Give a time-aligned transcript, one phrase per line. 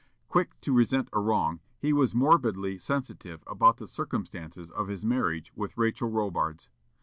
[0.29, 5.51] Quick to resent a wrong, he was morbidly sensitive about the circumstances of his marriage
[5.55, 6.69] with Rachel Robards.